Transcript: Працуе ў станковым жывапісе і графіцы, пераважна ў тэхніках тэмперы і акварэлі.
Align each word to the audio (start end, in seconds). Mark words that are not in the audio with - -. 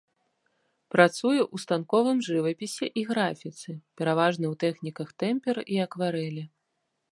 Працуе 0.93 1.41
ў 1.41 1.55
станковым 1.63 2.17
жывапісе 2.29 2.87
і 3.01 3.05
графіцы, 3.11 3.69
пераважна 4.01 4.43
ў 4.43 4.55
тэхніках 4.67 5.07
тэмперы 5.25 5.61
і 5.77 5.81
акварэлі. 5.85 6.43